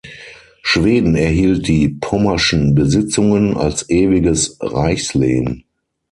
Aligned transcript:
Schweden 0.63 1.13
erhielt 1.15 1.67
die 1.67 1.87
pommerschen 1.89 2.73
Besitzungen 2.73 3.55
als 3.55 3.87
ewiges 3.87 4.57
Reichslehen. 4.59 5.63